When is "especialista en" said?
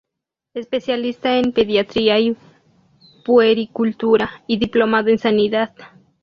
0.55-1.51